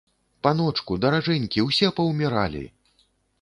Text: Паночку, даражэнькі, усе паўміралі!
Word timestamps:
Паночку, 0.45 0.97
даражэнькі, 1.03 1.67
усе 1.67 1.91
паўміралі! 2.01 2.65